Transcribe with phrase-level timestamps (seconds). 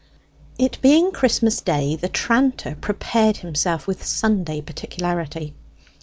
[0.57, 5.53] It being Christmas day, the tranter prepared himself with Sunday particularity.